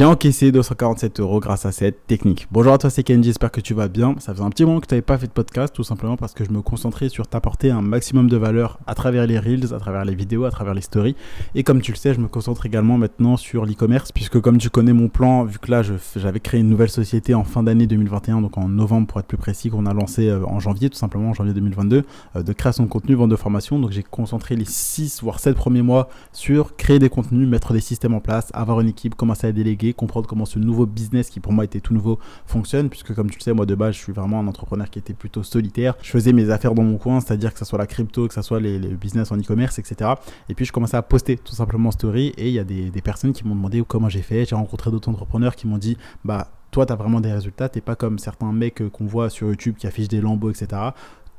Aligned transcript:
J'ai 0.00 0.06
encaissé 0.06 0.50
247 0.50 1.20
euros 1.20 1.40
grâce 1.40 1.66
à 1.66 1.72
cette 1.72 2.06
technique. 2.06 2.48
Bonjour 2.50 2.72
à 2.72 2.78
toi, 2.78 2.88
c'est 2.88 3.02
Kenji, 3.02 3.28
j'espère 3.28 3.50
que 3.50 3.60
tu 3.60 3.74
vas 3.74 3.88
bien. 3.88 4.14
Ça 4.18 4.32
faisait 4.32 4.42
un 4.42 4.48
petit 4.48 4.64
moment 4.64 4.80
que 4.80 4.86
tu 4.86 4.94
n'avais 4.94 5.02
pas 5.02 5.18
fait 5.18 5.26
de 5.26 5.32
podcast, 5.32 5.74
tout 5.74 5.82
simplement 5.82 6.16
parce 6.16 6.32
que 6.32 6.42
je 6.42 6.50
me 6.50 6.62
concentrais 6.62 7.10
sur 7.10 7.26
t'apporter 7.26 7.70
un 7.70 7.82
maximum 7.82 8.26
de 8.26 8.38
valeur 8.38 8.78
à 8.86 8.94
travers 8.94 9.26
les 9.26 9.38
reels, 9.38 9.74
à 9.74 9.78
travers 9.78 10.06
les 10.06 10.14
vidéos, 10.14 10.46
à 10.46 10.50
travers 10.50 10.72
les 10.72 10.80
stories. 10.80 11.16
Et 11.54 11.64
comme 11.64 11.82
tu 11.82 11.92
le 11.92 11.98
sais, 11.98 12.14
je 12.14 12.18
me 12.18 12.28
concentre 12.28 12.64
également 12.64 12.96
maintenant 12.96 13.36
sur 13.36 13.66
l'e-commerce, 13.66 14.10
puisque 14.10 14.40
comme 14.40 14.56
tu 14.56 14.70
connais 14.70 14.94
mon 14.94 15.10
plan, 15.10 15.44
vu 15.44 15.58
que 15.58 15.70
là 15.70 15.82
j'avais 16.16 16.40
créé 16.40 16.62
une 16.62 16.70
nouvelle 16.70 16.88
société 16.88 17.34
en 17.34 17.44
fin 17.44 17.62
d'année 17.62 17.86
2021, 17.86 18.40
donc 18.40 18.56
en 18.56 18.70
novembre 18.70 19.06
pour 19.06 19.20
être 19.20 19.26
plus 19.26 19.36
précis, 19.36 19.68
qu'on 19.68 19.84
a 19.84 19.92
lancé 19.92 20.28
euh, 20.30 20.46
en 20.46 20.60
janvier, 20.60 20.88
tout 20.88 20.96
simplement 20.96 21.28
en 21.28 21.34
janvier 21.34 21.52
2022, 21.52 22.04
euh, 22.36 22.42
de 22.42 22.52
création 22.54 22.84
de 22.84 22.88
contenu, 22.88 23.16
vente 23.16 23.28
de 23.28 23.36
formation. 23.36 23.78
Donc 23.78 23.90
j'ai 23.90 24.02
concentré 24.02 24.56
les 24.56 24.64
6 24.64 25.22
voire 25.22 25.40
7 25.40 25.54
premiers 25.54 25.82
mois 25.82 26.08
sur 26.32 26.74
créer 26.76 26.98
des 26.98 27.10
contenus, 27.10 27.46
mettre 27.46 27.74
des 27.74 27.80
systèmes 27.80 28.14
en 28.14 28.20
place, 28.20 28.48
avoir 28.54 28.80
une 28.80 28.88
équipe, 28.88 29.14
commencer 29.14 29.46
à 29.46 29.52
déléguer, 29.52 29.89
comprendre 29.92 30.28
comment 30.28 30.44
ce 30.44 30.58
nouveau 30.58 30.86
business 30.86 31.30
qui 31.30 31.40
pour 31.40 31.52
moi 31.52 31.64
était 31.64 31.80
tout 31.80 31.94
nouveau 31.94 32.18
fonctionne, 32.46 32.88
puisque 32.88 33.14
comme 33.14 33.30
tu 33.30 33.38
le 33.38 33.42
sais, 33.42 33.52
moi 33.52 33.66
de 33.66 33.74
base, 33.74 33.94
je 33.94 34.00
suis 34.00 34.12
vraiment 34.12 34.40
un 34.40 34.46
entrepreneur 34.46 34.88
qui 34.88 34.98
était 34.98 35.14
plutôt 35.14 35.42
solitaire. 35.42 35.94
Je 36.02 36.10
faisais 36.10 36.32
mes 36.32 36.50
affaires 36.50 36.74
dans 36.74 36.82
mon 36.82 36.98
coin, 36.98 37.20
c'est-à-dire 37.20 37.52
que 37.52 37.58
ce 37.58 37.64
soit 37.64 37.78
la 37.78 37.86
crypto, 37.86 38.28
que 38.28 38.34
ce 38.34 38.42
soit 38.42 38.60
les, 38.60 38.78
business 38.78 39.30
en 39.32 39.36
e-commerce, 39.36 39.78
etc. 39.78 40.12
Et 40.48 40.54
puis 40.54 40.64
je 40.64 40.72
commençais 40.72 40.96
à 40.96 41.02
poster 41.02 41.36
tout 41.36 41.54
simplement 41.54 41.88
en 41.88 41.92
story 41.92 42.32
et 42.36 42.48
il 42.48 42.54
y 42.54 42.58
a 42.58 42.64
des, 42.64 42.90
personnes 43.02 43.32
qui 43.32 43.46
m'ont 43.46 43.54
demandé 43.54 43.82
comment 43.86 44.08
j'ai 44.08 44.22
fait. 44.22 44.44
J'ai 44.44 44.54
rencontré 44.54 44.90
d'autres 44.90 45.08
entrepreneurs 45.08 45.56
qui 45.56 45.66
m'ont 45.66 45.78
dit, 45.78 45.96
bah 46.24 46.48
toi, 46.70 46.86
tu 46.86 46.92
as 46.92 46.96
vraiment 46.96 47.20
des 47.20 47.32
résultats, 47.32 47.68
t'es 47.68 47.80
pas 47.80 47.96
comme 47.96 48.18
certains 48.18 48.52
mecs 48.52 48.82
qu'on 48.90 49.06
voit 49.06 49.30
sur 49.30 49.48
YouTube 49.48 49.74
qui 49.76 49.86
affichent 49.86 50.08
des 50.08 50.20
lambeaux, 50.20 50.50
etc 50.50 50.92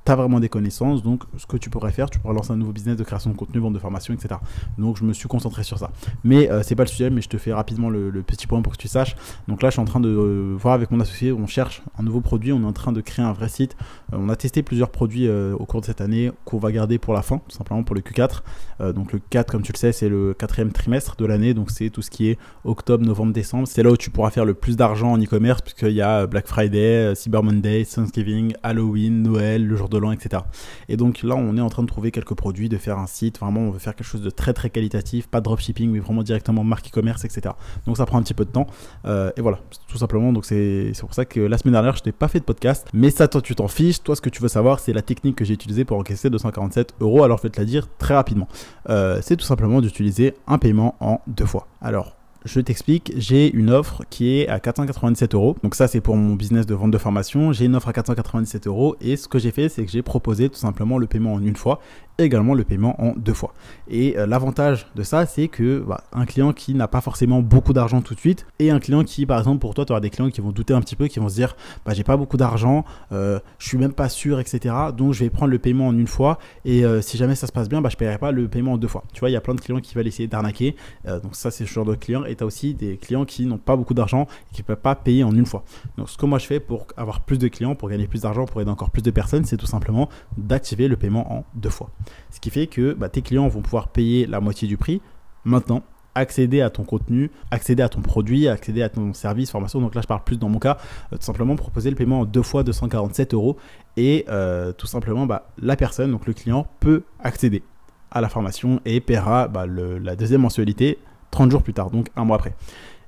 tu 0.06 0.12
as 0.12 0.16
vraiment 0.16 0.40
des 0.40 0.50
connaissances. 0.50 1.04
Donc, 1.04 1.24
ce 1.38 1.46
que 1.46 1.58
tu 1.58 1.70
pourrais 1.70 1.92
faire, 1.92 2.10
tu 2.10 2.20
pourrais 2.20 2.34
lancer 2.34 2.52
un 2.52 2.58
nouveau 2.58 2.72
business 2.72 2.96
de 2.96 3.04
création 3.04 3.32
de 3.32 3.36
contenu, 3.36 3.60
vente 3.60 3.74
de 3.74 3.80
formation, 3.80 4.14
etc. 4.14 4.36
Donc, 4.78 4.98
je 4.98 5.04
me 5.04 5.14
suis 5.14 5.28
concentré 5.28 5.64
sur 5.64 5.78
ça. 5.78 5.92
Mais 6.24 6.50
euh, 6.50 6.64
c'est 6.64 6.76
pas 6.76 6.84
le 6.84 6.90
sujet, 6.90 7.10
mais 7.10 7.22
je 7.22 7.30
te 7.30 7.38
fais 7.38 7.54
rapidement 7.54 7.90
le, 7.90 8.12
petit 8.22 8.48
point 8.48 8.62
pour 8.62 8.74
que 8.74 8.78
tu 8.78 8.88
saches. 8.88 9.16
Donc 9.48 9.64
là, 9.64 9.70
je 9.70 9.74
suis 9.74 9.82
en 9.82 9.86
train 9.86 10.00
de 10.00 10.10
euh, 10.10 10.56
voir 10.58 10.76
avec 10.76 10.92
mon 10.92 11.00
associé, 11.00 11.32
on 11.32 11.48
cherche 11.48 11.82
un 11.98 12.04
nouveau 12.04 12.22
produit, 12.22 12.54
on 12.54 12.62
est 12.62 12.66
en 12.66 12.74
train 12.74 12.92
de 12.92 13.02
créer 13.02 13.26
un 13.26 13.34
vrai 13.34 13.50
site. 13.50 13.76
Euh, 14.14 14.18
on 14.20 14.30
a 14.30 14.36
testé 14.36 14.62
plusieurs 14.62 14.90
produits 14.90 15.30
au 15.30 15.66
cours 15.66 15.82
de 15.82 15.86
cette 15.86 16.02
année 16.02 16.32
qu'on 16.46 16.60
va 16.60 16.72
garder 16.72 16.98
pour 16.98 17.14
la 17.14 17.22
fin, 17.22 17.40
tout 17.40 17.56
simplement 17.56 17.84
pour 17.84 17.96
le 17.96 18.02
Q4. 18.02 18.94
donc 18.94 19.14
le 19.14 19.20
4, 19.30 19.52
comme 19.52 19.62
tu 19.62 19.72
le 19.72 19.78
sais, 19.78 19.92
c'est 19.92 20.10
le 20.10 20.34
quatrième 20.34 20.72
trimestre 20.72 21.16
de 21.16 21.26
l'année, 21.26 21.54
donc 21.54 21.72
c'est 21.72 21.90
tout 21.90 22.02
ce 22.02 22.10
qui 22.10 22.30
est 22.30 22.38
octobre, 22.64 23.04
novembre, 23.06 23.34
décembre. 23.34 23.68
C'est 23.68 23.84
là 23.84 23.92
où 23.92 23.98
tu 23.98 24.10
pourras 24.10 24.30
faire 24.30 24.46
le 24.46 24.54
plus 24.54 24.76
d'argent 24.76 25.12
en 25.12 25.22
e-commerce, 25.22 25.62
puisqu'il 25.62 25.94
y 25.94 26.02
a 26.02 26.28
Black 26.28 26.48
Friday, 26.48 27.14
Cyber 27.16 27.44
Monday, 27.44 27.86
Thanksgiving, 27.86 28.54
Halloween, 28.64 29.22
Noël, 29.22 29.66
le 29.66 29.76
jour 29.76 29.90
de 29.90 29.98
etc. 30.12 30.44
Et 30.90 30.98
donc 30.98 31.22
là, 31.22 31.36
on 31.36 31.56
est 31.58 31.62
en 31.62 31.70
train 31.70 31.84
de 31.84 31.88
trouver 31.88 32.12
quelques 32.12 32.34
produits, 32.34 32.70
de 32.70 32.78
faire 32.78 32.98
un 32.98 33.08
site. 33.08 33.40
Vraiment, 33.40 33.62
on 33.62 33.72
veut 33.72 33.80
faire 33.80 33.96
quelque 33.96 34.08
chose 34.08 34.22
de 34.22 34.30
très 34.32 34.54
très 34.54 34.70
qualitatif, 34.70 35.28
pas 35.28 35.42
dropshipping, 35.42 35.92
mais 35.92 36.00
vraiment 36.00 36.24
directement 36.24 36.64
marque 36.64 36.88
e-commerce, 36.88 37.26
etc. 37.26 37.54
Donc 37.86 37.98
ça 37.98 38.06
prend 38.06 38.18
un 38.18 38.24
petit 38.24 38.34
peu 38.34 38.46
de 38.46 38.52
temps. 38.52 38.68
Euh, 39.06 39.32
et 39.38 39.42
voilà, 39.42 39.60
tout 39.88 39.98
simplement. 39.98 40.34
Donc 40.34 40.46
c'est 40.46 40.94
pour 41.00 41.14
ça 41.14 41.26
que 41.26 41.40
la 41.40 41.58
semaine 41.58 41.74
dernière, 41.74 41.96
je 41.96 42.02
n'ai 42.06 42.12
pas 42.12 42.28
fait 42.28 42.40
de 42.40 42.46
podcast. 42.46 42.88
Mais 42.94 43.12
ça, 43.12 43.28
toi, 43.28 43.42
tu 43.42 43.54
t'en 43.54 43.68
fiches. 43.68 44.02
Toi, 44.02 44.16
ce 44.16 44.22
que 44.22 44.30
tu 44.30 44.42
veux 44.42 44.48
savoir, 44.48 44.80
c'est 44.80 44.94
la 44.94 45.02
technique 45.02 45.36
que 45.36 45.46
j'ai 45.46 45.54
utilisée 45.54 45.86
pour 45.86 45.98
encaisser 45.98 46.30
247 46.30 46.96
euros. 47.02 47.24
Alors 47.24 47.38
je 47.38 47.44
vais 47.44 47.50
te 47.50 47.60
la 47.60 47.66
dire 47.66 47.88
très 47.98 48.16
rapidement. 48.16 48.48
Euh, 48.90 49.20
c'est 49.22 49.36
tout 49.36 49.46
simplement 49.46 49.82
d'utiliser 49.82 50.34
un 50.48 50.58
paiement 50.58 50.96
en 51.00 51.20
deux 51.28 51.46
fois. 51.46 51.68
Alors, 51.82 52.16
je 52.44 52.60
t'explique, 52.60 53.14
j'ai 53.18 53.54
une 53.54 53.70
offre 53.70 54.04
qui 54.10 54.40
est 54.40 54.48
à 54.48 54.60
497 54.60 55.36
euros. 55.36 55.56
Donc 55.64 55.76
ça, 55.76 55.88
c'est 55.88 56.02
pour 56.02 56.16
mon 56.16 56.36
business 56.36 56.66
de 56.66 56.74
vente 56.74 56.92
de 56.92 56.98
formation. 56.98 57.54
J'ai 57.54 57.66
une 57.66 57.76
offre 57.76 57.90
à 57.90 57.94
497 57.94 58.68
euros 58.68 58.96
et 59.00 59.16
ce 59.16 59.28
que 59.28 59.38
j'ai 59.38 59.52
fait, 59.52 59.70
c'est 59.70 59.86
que 59.86 59.92
j'ai 59.92 60.02
proposé 60.02 60.50
tout 60.50 60.58
simplement 60.58 60.98
le 60.98 61.08
paiement 61.08 61.34
en 61.34 61.42
une 61.42 61.56
fois 61.56 61.80
également 62.24 62.54
le 62.54 62.64
paiement 62.64 63.02
en 63.02 63.14
deux 63.16 63.34
fois. 63.34 63.54
Et 63.90 64.18
euh, 64.18 64.26
l'avantage 64.26 64.88
de 64.96 65.04
ça, 65.04 65.26
c'est 65.26 65.48
que 65.48 65.80
bah, 65.80 66.04
un 66.14 66.26
client 66.26 66.54
qui 66.54 66.74
n'a 66.74 66.88
pas 66.88 67.02
forcément 67.02 67.42
beaucoup 67.42 67.74
d'argent 67.74 68.02
tout 68.02 68.16
de 68.16 68.20
suite 68.20 68.46
et 68.60 68.72
un 68.72 68.80
client 68.80 69.04
qui, 69.04 69.26
par 69.26 69.40
exemple, 69.40 69.60
pour 69.60 69.74
toi, 69.74 69.86
tu 69.86 69.92
auras 69.92 70.02
des 70.02 70.10
clients 70.10 70.30
qui 70.30 70.42
vont 70.42 70.52
douter 70.52 70.74
un 70.74 70.82
petit 70.82 70.96
peu, 70.96 71.08
qui 71.08 71.20
vont 71.20 71.30
se 71.30 71.36
dire, 71.36 71.56
bah, 71.86 71.94
j'ai 71.94 72.04
pas 72.04 72.18
beaucoup 72.18 72.38
d'argent, 72.38 72.86
euh, 73.12 73.40
je 73.60 73.68
suis 73.68 73.78
même 73.78 73.94
pas 73.94 74.10
sûr, 74.10 74.40
etc. 74.40 74.76
Donc 74.96 75.14
je 75.14 75.24
vais 75.24 75.30
prendre 75.30 75.52
le 75.52 75.60
paiement 75.60 75.88
en 75.88 75.98
une 75.98 76.08
fois 76.08 76.40
et 76.66 76.86
euh, 76.86 77.02
si 77.02 77.18
jamais 77.18 77.36
ça 77.36 77.48
se 77.48 77.52
passe 77.52 77.70
bien, 77.70 77.82
bah, 77.82 77.90
je 77.90 77.98
paierai 77.98 78.18
pas 78.18 78.32
le 78.32 78.48
paiement 78.48 78.74
en 78.74 78.78
deux 78.78 78.88
fois. 78.88 79.04
Tu 79.14 79.20
vois, 79.20 79.30
il 79.30 79.34
y 79.34 79.38
a 79.38 79.42
plein 79.42 79.56
de 79.56 79.62
clients 79.62 79.80
qui 79.80 79.96
veulent 79.96 80.08
essayer 80.08 80.28
d'arnaquer. 80.28 80.76
donc 81.06 81.36
ça, 81.36 81.52
c'est 81.52 81.66
ce 81.66 81.72
genre 81.72 81.86
de 81.86 81.96
client. 81.96 82.24
Et 82.32 82.36
tu 82.36 82.44
as 82.44 82.48
aussi 82.48 82.74
des 82.74 82.98
clients 82.98 83.26
qui 83.26 83.46
n'ont 83.46 83.58
pas 83.58 83.76
beaucoup 83.76 83.94
d'argent 83.94 84.28
et 84.52 84.56
qui 84.56 84.62
ne 84.62 84.66
peuvent 84.66 84.78
pas 84.78 84.96
payer 84.96 85.24
en 85.24 85.36
une 85.36 85.46
fois. 85.46 85.64
Donc 85.98 86.10
ce 86.10 86.18
que 86.18 86.26
moi 86.26 86.40
je 86.40 86.46
fais 86.46 86.60
pour 86.60 86.88
avoir 86.98 87.22
plus 87.22 87.38
de 87.38 87.48
clients, 87.48 87.76
pour 87.76 87.90
gagner 87.90 88.08
plus 88.08 88.22
d'argent, 88.22 88.46
pour 88.46 88.62
aider 88.62 88.72
encore 88.72 88.90
plus 88.90 89.02
de 89.02 89.12
personnes, 89.12 89.46
c'est 89.46 89.58
tout 89.58 89.66
simplement 89.66 90.10
d'activer 90.38 90.88
le 90.88 90.98
paiement 90.98 91.32
en 91.34 91.46
deux 91.56 91.70
fois. 91.70 91.90
Ce 92.32 92.40
qui 92.40 92.50
fait 92.50 92.68
que 92.68 92.94
bah, 92.94 93.10
tes 93.10 93.22
clients 93.22 93.48
vont 93.48 93.62
pouvoir 93.62 93.90
payer 93.90 94.26
la 94.26 94.40
moitié 94.40 94.68
du 94.68 94.78
prix 94.78 95.02
maintenant 95.44 95.84
accéder 96.16 96.62
à 96.62 96.70
ton 96.70 96.84
contenu, 96.84 97.32
accéder 97.52 97.84
à 97.84 97.90
ton 97.90 98.02
produit, 98.02 98.48
accéder 98.48 98.82
à 98.82 98.90
ton 98.90 99.14
service, 99.14 99.52
formation. 99.52 99.80
Donc 99.80 99.96
là, 99.96 100.02
je 100.02 100.08
parle 100.08 100.24
plus 100.24 100.38
dans 100.38 100.50
mon 100.50 100.60
cas, 100.60 100.78
euh, 101.14 101.18
tout 101.18 101.24
simplement 101.24 101.56
proposer 101.56 101.90
le 101.90 101.96
paiement 101.96 102.22
en 102.22 102.26
deux 102.26 102.42
fois 102.42 102.64
247 102.64 103.34
euros 103.34 103.58
et 103.98 104.26
euh, 104.30 104.74
tout 104.74 104.88
simplement, 104.88 105.26
bah, 105.26 105.50
la 105.62 105.76
personne, 105.76 106.12
donc 106.12 106.26
le 106.26 106.34
client, 106.34 106.68
peut 106.80 107.04
accéder 107.20 107.64
à 108.12 108.20
la 108.20 108.28
formation 108.28 108.82
et 108.86 109.00
paiera 109.00 109.48
bah, 109.48 109.66
la 109.66 110.16
deuxième 110.16 110.42
mensualité 110.42 110.98
30 111.32 111.52
jours 111.52 111.64
plus 111.64 111.74
tard, 111.74 111.90
donc 111.90 112.08
un 112.16 112.26
mois 112.26 112.38
après. 112.38 112.54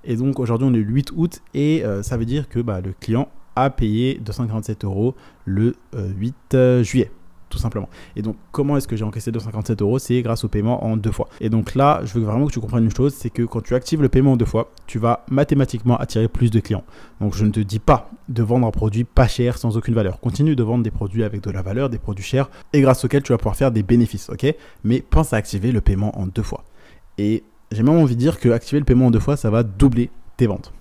Et 0.03 0.15
donc 0.15 0.39
aujourd'hui, 0.39 0.67
on 0.69 0.73
est 0.73 0.79
le 0.79 0.83
8 0.83 1.11
août 1.15 1.41
et 1.53 1.85
euh, 1.85 2.03
ça 2.03 2.17
veut 2.17 2.25
dire 2.25 2.49
que 2.49 2.59
le 2.59 2.93
client 2.99 3.29
a 3.55 3.69
payé 3.69 4.19
247 4.23 4.83
euros 4.83 5.15
le 5.45 5.75
8 5.93 6.81
juillet 6.81 7.11
tout 7.53 7.59
simplement. 7.59 7.87
Et 8.15 8.23
donc, 8.23 8.35
comment 8.51 8.77
est-ce 8.77 8.87
que 8.87 8.95
j'ai 8.95 9.03
encaissé 9.03 9.31
257 9.31 9.81
euros? 9.83 9.99
C'est 9.99 10.21
grâce 10.23 10.43
au 10.43 10.47
paiement 10.47 10.83
en 10.83 10.97
deux 10.97 11.11
fois. 11.11 11.29
Et 11.39 11.49
donc 11.49 11.75
là, 11.75 12.01
je 12.03 12.15
veux 12.15 12.25
vraiment 12.25 12.47
que 12.47 12.51
tu 12.51 12.59
comprennes 12.59 12.85
une 12.85 12.95
chose, 12.95 13.13
c'est 13.13 13.29
que 13.29 13.43
quand 13.43 13.61
tu 13.61 13.75
actives 13.75 14.01
le 14.01 14.09
paiement 14.09 14.33
en 14.33 14.37
deux 14.37 14.45
fois, 14.45 14.71
tu 14.87 14.97
vas 14.97 15.23
mathématiquement 15.29 15.95
attirer 15.97 16.27
plus 16.27 16.49
de 16.49 16.59
clients. 16.59 16.83
Donc, 17.21 17.35
je 17.35 17.45
ne 17.45 17.51
te 17.51 17.59
dis 17.59 17.77
pas 17.77 18.09
de 18.27 18.41
vendre 18.41 18.65
un 18.65 18.71
produit 18.71 19.03
pas 19.03 19.27
cher 19.27 19.59
sans 19.59 19.77
aucune 19.77 19.93
valeur. 19.93 20.19
Continue 20.19 20.55
de 20.55 20.63
vendre 20.63 20.83
des 20.83 20.91
produits 20.91 21.23
avec 21.23 21.41
de 21.41 21.51
la 21.51 21.61
valeur, 21.61 21.89
des 21.91 21.99
produits 21.99 22.25
chers, 22.25 22.49
et 22.73 22.81
grâce 22.81 23.05
auxquels 23.05 23.21
tu 23.21 23.31
vas 23.31 23.37
pouvoir 23.37 23.55
faire 23.55 23.71
des 23.71 23.83
bénéfices, 23.83 24.29
ok? 24.29 24.47
Mais 24.83 25.01
pense 25.01 25.31
à 25.33 25.37
activer 25.37 25.71
le 25.71 25.81
paiement 25.81 26.17
en 26.19 26.25
deux 26.25 26.41
fois. 26.41 26.63
Et 27.19 27.43
j'ai 27.73 27.83
même 27.83 27.97
envie 27.97 28.15
de 28.15 28.19
dire 28.19 28.39
que 28.39 28.49
activer 28.49 28.79
le 28.79 28.85
paiement 28.85 29.07
en 29.07 29.11
deux 29.11 29.19
fois, 29.19 29.37
ça 29.37 29.49
va 29.49 29.63
doubler 29.63 30.09
tes 30.37 30.47
ventes 30.47 30.73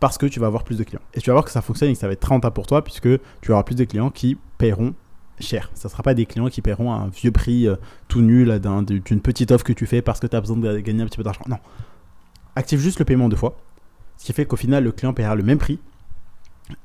parce 0.00 0.18
que 0.18 0.26
tu 0.26 0.40
vas 0.40 0.46
avoir 0.46 0.64
plus 0.64 0.78
de 0.78 0.84
clients. 0.84 1.02
Et 1.14 1.20
tu 1.20 1.30
vas 1.30 1.34
voir 1.34 1.44
que 1.44 1.50
ça 1.50 1.62
fonctionne 1.62 1.90
et 1.90 1.94
que 1.94 1.98
ça 1.98 2.06
va 2.06 2.12
être 2.12 2.20
très 2.20 2.34
rentable 2.34 2.54
pour 2.54 2.66
toi 2.66 2.82
puisque 2.82 3.08
tu 3.40 3.52
auras 3.52 3.62
plus 3.62 3.74
de 3.74 3.84
clients 3.84 4.10
qui 4.10 4.36
paieront 4.58 4.94
cher. 5.40 5.70
Ça 5.74 5.88
ne 5.88 5.90
sera 5.90 6.02
pas 6.02 6.14
des 6.14 6.26
clients 6.26 6.48
qui 6.48 6.62
paieront 6.62 6.92
un 6.92 7.08
vieux 7.08 7.30
prix 7.30 7.66
euh, 7.66 7.76
tout 8.08 8.20
nul 8.20 8.60
d'une 8.60 9.20
petite 9.20 9.50
offre 9.50 9.64
que 9.64 9.72
tu 9.72 9.86
fais 9.86 10.02
parce 10.02 10.20
que 10.20 10.26
tu 10.26 10.36
as 10.36 10.40
besoin 10.40 10.56
de 10.56 10.78
gagner 10.78 11.02
un 11.02 11.06
petit 11.06 11.16
peu 11.16 11.22
d'argent. 11.22 11.42
Non. 11.48 11.58
Active 12.56 12.80
juste 12.80 12.98
le 12.98 13.04
paiement 13.04 13.28
deux 13.28 13.36
fois. 13.36 13.56
Ce 14.16 14.24
qui 14.24 14.32
fait 14.32 14.46
qu'au 14.46 14.56
final, 14.56 14.84
le 14.84 14.92
client 14.92 15.12
paiera 15.12 15.34
le 15.36 15.44
même 15.44 15.58
prix 15.58 15.78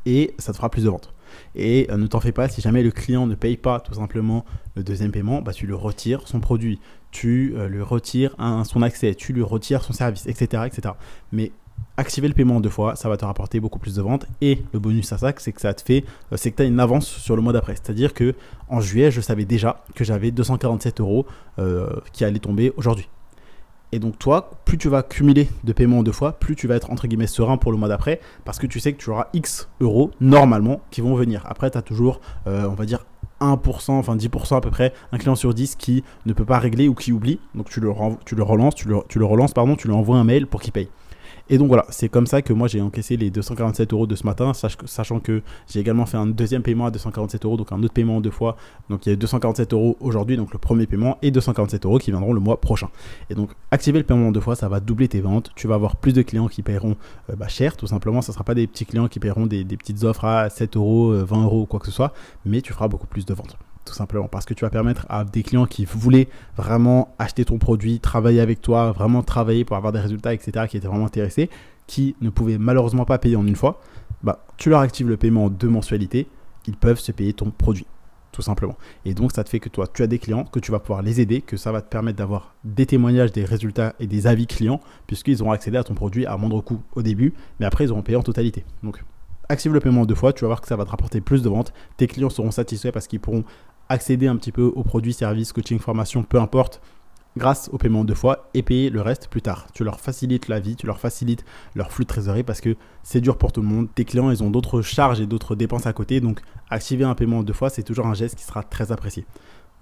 et 0.06 0.36
ça 0.38 0.52
te 0.52 0.58
fera 0.58 0.70
plus 0.70 0.84
de 0.84 0.90
ventes. 0.90 1.14
Et 1.56 1.88
euh, 1.90 1.98
ne 1.98 2.08
t'en 2.08 2.20
fais 2.20 2.32
pas, 2.32 2.48
si 2.48 2.62
jamais 2.62 2.84
le 2.84 2.92
client 2.92 3.28
ne 3.28 3.36
paye 3.36 3.58
pas 3.58 3.80
tout 3.80 3.94
simplement 3.94 4.46
le 4.76 4.84
deuxième 4.84 5.12
paiement, 5.12 5.42
bah, 5.42 5.54
tu 5.54 5.66
lui 5.68 5.74
retires 5.74 6.28
son 6.28 6.40
produit, 6.40 6.80
tu 7.12 7.54
euh, 7.56 7.68
lui 7.68 7.82
retires 7.82 8.36
son 8.66 8.82
accès, 8.82 9.16
tu 9.16 9.34
lui 9.34 9.44
retires 9.44 9.84
son 9.84 9.94
service, 9.94 10.26
etc. 10.28 10.64
etc. 10.66 10.94
Mais 11.32 11.52
activer 11.98 12.28
le 12.28 12.34
paiement 12.34 12.60
deux 12.60 12.70
fois, 12.70 12.96
ça 12.96 13.10
va 13.10 13.18
te 13.18 13.26
rapporter 13.26 13.60
beaucoup 13.60 13.80
plus 13.80 13.96
de 13.96 14.02
ventes. 14.02 14.26
Et 14.42 14.64
le 14.74 14.80
bonus 14.80 15.12
à 15.14 15.18
ça, 15.18 15.34
c'est 15.38 15.52
que 15.52 15.62
ça 15.62 15.74
te 15.74 15.82
fait, 15.82 16.04
euh, 16.32 16.38
c'est 16.38 16.52
que 16.52 16.58
tu 16.58 16.64
as 16.64 16.66
une 16.66 16.80
avance 16.80 17.08
sur 17.08 17.36
le 17.36 17.42
mois 17.42 17.54
d'après. 17.54 17.76
C'est-à-dire 17.76 18.14
que 18.14 18.36
en 18.70 18.82
juillet, 18.82 19.12
je 19.12 19.22
savais 19.22 19.46
déjà 19.46 19.84
que 19.96 20.04
j'avais 20.04 20.32
247 20.32 21.00
euros 21.00 21.26
qui 22.12 22.26
allaient 22.26 22.40
tomber 22.40 22.74
aujourd'hui. 22.78 23.08
Et 23.94 24.00
donc 24.00 24.18
toi, 24.18 24.50
plus 24.66 24.80
tu 24.80 24.90
vas 24.90 25.04
cumuler 25.04 25.48
de 25.64 25.72
paiements 25.72 26.02
deux 26.02 26.12
fois, 26.12 26.32
plus 26.32 26.56
tu 26.56 26.68
vas 26.68 26.76
être 26.76 26.90
entre 26.90 27.06
guillemets 27.06 27.28
serein 27.28 27.58
pour 27.58 27.72
le 27.72 27.78
mois 27.78 27.88
d'après, 27.88 28.20
parce 28.44 28.58
que 28.58 28.66
tu 28.66 28.80
sais 28.80 28.92
que 28.92 28.98
tu 28.98 29.12
auras 29.12 29.28
X 29.34 29.70
euros 29.82 30.10
normalement 30.20 30.82
qui 30.90 31.02
vont 31.02 31.14
venir. 31.14 31.44
Après, 31.48 31.70
tu 31.70 31.78
as 31.78 31.84
toujours, 31.84 32.20
euh, 32.48 32.66
on 32.68 32.74
va 32.74 32.86
dire, 32.86 33.06
1%, 33.40 33.92
enfin 33.92 34.16
10% 34.16 34.58
à 34.58 34.62
peu 34.62 34.72
près, 34.72 34.94
un 35.12 35.20
client 35.20 35.36
sur 35.36 35.54
10 35.54 35.76
qui 35.76 36.04
ne 36.26 36.34
peut 36.34 36.44
pas 36.44 36.58
régler 36.58 36.88
ou 36.88 36.96
qui 36.96 37.12
oublie. 37.12 37.40
Donc 37.54 37.70
tu 37.70 37.82
le, 37.82 37.92
relances, 37.92 38.74
tu 38.74 39.20
le 39.20 39.26
relances, 39.26 39.54
pardon, 39.54 39.76
tu 39.76 39.88
lui 39.88 39.94
envoies 39.94 40.18
un 40.18 40.24
mail 40.24 40.48
pour 40.48 40.60
qu'il 40.60 40.74
paye. 40.74 40.90
Et 41.50 41.58
donc 41.58 41.68
voilà, 41.68 41.86
c'est 41.90 42.08
comme 42.08 42.26
ça 42.26 42.42
que 42.42 42.54
moi 42.54 42.70
j'ai 42.70 42.82
encaissé 42.82 43.18
les 43.18 43.30
247 43.30 43.92
euros 43.92 44.08
de 44.08 44.16
ce 44.16 44.26
matin, 44.26 44.54
sachant 44.54 45.20
que 45.20 45.42
j'ai 45.68 45.82
également 45.82 46.06
fait 46.06 46.16
un 46.16 46.26
deuxième 46.26 46.62
paiement 46.62 46.86
à 46.86 46.92
247 46.92 47.44
euros, 47.46 47.58
donc 47.58 47.72
un 47.74 47.84
autre 47.84 47.94
paiement 47.94 48.18
en 48.18 48.22
deux 48.22 48.32
fois. 48.32 48.56
Donc 48.90 49.06
il 49.06 49.10
y 49.10 49.14
a 49.14 49.16
247 49.18 49.74
euros 49.74 49.98
aujourd'hui, 50.00 50.38
donc 50.38 50.54
le 50.54 50.58
premier 50.58 50.88
paiement, 50.88 51.18
et 51.22 51.32
247 51.32 51.86
euros 51.86 51.98
qui 51.98 52.12
viendront 52.12 52.32
le 52.32 52.40
mois 52.40 52.62
prochain. 52.62 52.88
Et 53.30 53.36
donc 53.36 53.52
activer 53.72 54.00
le 54.00 54.06
paiement 54.06 54.30
en 54.30 54.32
deux 54.32 54.40
fois, 54.40 54.56
ça 54.56 54.70
va 54.70 54.80
doubler 54.80 55.10
tes 55.10 55.20
ventes. 55.20 55.52
Tu 55.56 55.68
vas 55.68 55.76
avoir 55.76 55.98
plus 55.98 56.14
de 56.14 56.22
clients 56.22 56.48
qui 56.48 56.62
paieront 56.64 56.96
euh, 57.30 57.36
bah, 57.36 57.50
cher, 57.50 57.76
tout 57.76 57.88
simplement. 57.88 58.22
Ça 58.22 58.32
ne 58.32 58.36
sera 58.36 58.46
pas 58.46 58.56
des 58.56 58.66
petits 58.66 58.86
clients 58.86 59.10
qui 59.10 59.20
paieront 59.20 59.46
des, 59.46 59.66
des 59.66 59.76
petites 59.76 60.04
offres 60.06 60.26
à 60.26 60.50
7 60.50 60.78
euros, 60.78 61.12
20 61.12 61.38
euh, 61.38 61.44
euros 61.44 61.62
ou 61.62 61.66
quoi 61.66 61.80
que 61.80 61.88
ce 61.88 61.92
soit, 61.92 62.14
mais 62.46 62.62
tu 62.62 62.72
feras 62.72 62.88
beaucoup 62.88 63.08
plus 63.08 63.26
de 63.26 63.34
ventes 63.34 63.58
tout 63.86 63.94
simplement 63.94 64.28
parce 64.28 64.46
que 64.46 64.54
tu 64.54 64.64
vas 64.64 64.70
permettre 64.70 65.06
à 65.10 65.24
des 65.24 65.44
clients 65.44 65.66
qui 65.66 65.86
voulaient 65.86 66.30
vraiment 66.56 67.14
acheter 67.20 67.46
ton 67.46 67.58
produit, 67.58 68.00
travailler 68.00 68.42
avec 68.42 68.62
toi, 68.62 68.92
vraiment 68.92 69.24
travailler 69.24 69.66
pour 69.66 69.76
avoir 69.76 69.92
des 69.92 70.00
résultats, 70.00 70.34
etc., 70.34 70.68
qui 70.70 70.78
étaient 70.78 70.88
vraiment 70.88 71.06
intéressés, 71.06 71.50
qui 71.88 72.16
ne 72.22 72.30
pouvaient 72.30 72.58
malheureusement 72.58 73.06
pas 73.06 73.18
payer 73.18 73.36
en 73.36 73.46
une 73.46 73.56
fois, 73.56 73.82
bah, 74.24 74.46
tu 74.58 74.70
leur 74.70 74.80
actives 74.80 75.10
le 75.10 75.18
paiement 75.18 75.46
en 75.46 75.50
deux 75.50 75.68
mensualités, 75.68 76.28
ils 76.66 76.78
peuvent 76.78 77.00
se 77.00 77.12
payer 77.12 77.34
ton 77.34 77.52
produit. 77.52 77.86
tout 78.32 78.42
simplement. 78.42 78.76
Et 79.06 79.14
donc, 79.14 79.32
ça 79.32 79.44
te 79.44 79.50
fait 79.50 79.60
que 79.60 79.70
toi, 79.70 79.86
tu 79.88 80.02
as 80.02 80.08
des 80.08 80.18
clients, 80.18 80.44
que 80.44 80.60
tu 80.60 80.72
vas 80.72 80.80
pouvoir 80.80 81.04
les 81.04 81.22
aider, 81.22 81.42
que 81.42 81.56
ça 81.56 81.72
va 81.72 81.82
te 81.82 81.88
permettre 81.88 82.18
d'avoir 82.18 82.56
des 82.64 82.88
témoignages, 82.88 83.32
des 83.32 83.46
résultats 83.46 83.94
et 84.00 84.08
des 84.08 84.26
avis 84.26 84.48
clients, 84.48 84.82
puisqu'ils 85.06 85.44
auront 85.44 85.52
accédé 85.52 85.78
à 85.78 85.84
ton 85.84 85.94
produit 85.94 86.26
à 86.26 86.36
moindre 86.36 86.60
coût 86.62 86.82
au 86.96 87.04
début, 87.04 87.34
mais 87.60 87.68
après, 87.68 87.84
ils 87.84 87.92
auront 87.92 88.02
payé 88.02 88.18
en 88.18 88.24
totalité. 88.24 88.66
Donc, 88.82 89.04
active 89.50 89.72
le 89.72 89.80
paiement 89.80 90.06
deux 90.06 90.16
fois, 90.16 90.34
tu 90.34 90.42
vas 90.42 90.48
voir 90.48 90.62
que 90.62 90.68
ça 90.68 90.76
va 90.76 90.84
te 90.84 90.90
rapporter 90.90 91.22
plus 91.22 91.44
de 91.44 91.50
ventes. 91.50 91.74
Tes 91.98 92.08
clients 92.08 92.30
seront 92.30 92.52
satisfaits 92.52 92.92
parce 92.92 93.08
qu'ils 93.08 93.20
pourront 93.20 93.44
accéder 93.90 94.28
un 94.28 94.36
petit 94.36 94.52
peu 94.52 94.64
aux 94.64 94.84
produits, 94.84 95.14
services, 95.14 95.54
coaching, 95.54 95.80
formation, 95.80 96.24
peu 96.24 96.40
importe, 96.40 96.82
grâce 97.38 97.70
au 97.74 97.78
paiement 97.78 98.04
deux 98.04 98.14
fois 98.14 98.50
et 98.54 98.62
payer 98.62 98.90
le 98.90 99.02
reste 99.02 99.28
plus 99.28 99.42
tard. 99.42 99.68
Tu 99.74 99.84
leur 99.84 100.00
facilites 100.00 100.48
la 100.48 100.60
vie, 100.60 100.76
tu 100.76 100.86
leur 100.86 101.00
facilites 101.00 101.46
leur 101.76 101.92
flux 101.92 102.06
de 102.06 102.10
trésorerie 102.10 102.44
parce 102.44 102.62
que 102.62 102.76
c'est 103.02 103.22
dur 103.22 103.38
pour 103.38 103.52
tout 103.52 103.62
le 103.62 103.68
monde. 103.68 103.88
Tes 103.94 104.06
clients, 104.06 104.30
ils 104.30 104.44
ont 104.44 104.52
d'autres 104.52 104.82
charges 104.82 105.20
et 105.20 105.26
d'autres 105.26 105.56
dépenses 105.56 105.88
à 105.88 105.94
côté. 105.94 106.22
Donc, 106.22 106.42
activer 106.70 107.04
un 107.04 107.16
paiement 107.16 107.44
deux 107.44 107.54
fois, 107.54 107.70
c'est 107.70 107.84
toujours 107.84 108.08
un 108.08 108.14
geste 108.14 108.36
qui 108.36 108.44
sera 108.44 108.64
très 108.64 108.92
apprécié. 108.92 109.26